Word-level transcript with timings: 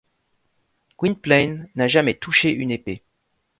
Gwynplaine 0.97 1.69
n’a 1.75 1.85
jamais 1.85 2.15
touché 2.15 2.49
une 2.49 2.71
épée. 2.71 3.03